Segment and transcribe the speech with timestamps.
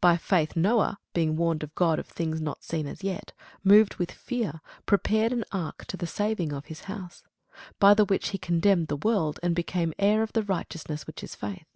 [0.00, 3.32] By faith Noah, being warned of God of things not seen as yet,
[3.62, 7.22] moved with fear, prepared an ark to the saving of his house;
[7.78, 11.36] by the which he condemned the world, and became heir of the righteousness which is
[11.36, 11.66] by faith.